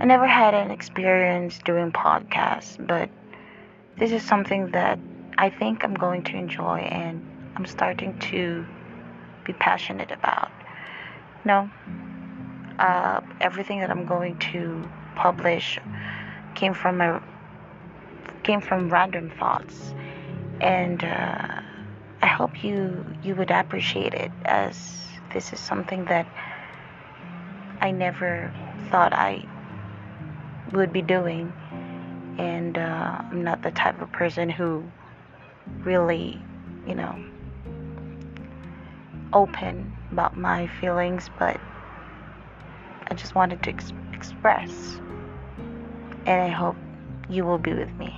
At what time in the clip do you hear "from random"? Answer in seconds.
18.62-19.30